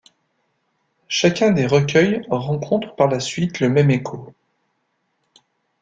[1.09, 4.33] Chacun des recueils rencontre, par la suite, le même écho.